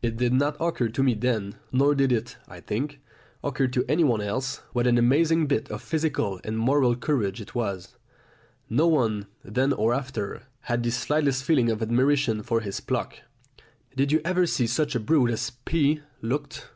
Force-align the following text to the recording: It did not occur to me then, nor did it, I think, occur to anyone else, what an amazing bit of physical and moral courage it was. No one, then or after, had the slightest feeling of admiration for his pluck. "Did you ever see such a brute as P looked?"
It 0.00 0.16
did 0.16 0.32
not 0.32 0.56
occur 0.60 0.88
to 0.88 1.02
me 1.02 1.12
then, 1.12 1.56
nor 1.72 1.94
did 1.94 2.10
it, 2.10 2.38
I 2.48 2.58
think, 2.58 3.00
occur 3.44 3.66
to 3.66 3.84
anyone 3.86 4.22
else, 4.22 4.62
what 4.72 4.86
an 4.86 4.96
amazing 4.96 5.46
bit 5.46 5.70
of 5.70 5.82
physical 5.82 6.40
and 6.42 6.58
moral 6.58 6.96
courage 6.96 7.38
it 7.42 7.54
was. 7.54 7.94
No 8.70 8.86
one, 8.88 9.26
then 9.44 9.74
or 9.74 9.92
after, 9.92 10.44
had 10.60 10.82
the 10.84 10.90
slightest 10.90 11.44
feeling 11.44 11.68
of 11.70 11.82
admiration 11.82 12.42
for 12.42 12.60
his 12.60 12.80
pluck. 12.80 13.18
"Did 13.94 14.10
you 14.10 14.22
ever 14.24 14.46
see 14.46 14.66
such 14.66 14.94
a 14.94 15.00
brute 15.00 15.28
as 15.30 15.50
P 15.50 16.00
looked?" 16.22 16.70